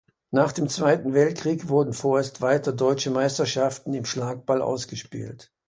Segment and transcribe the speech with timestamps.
[0.31, 5.51] Nach dem Zweiten Weltkrieg wurden vorerst weiter Deutsche Meisterschaften im Schlagball ausgespielt.